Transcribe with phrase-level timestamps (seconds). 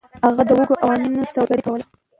[0.25, 1.85] هغه د وږو او نینو سوداګري کوله.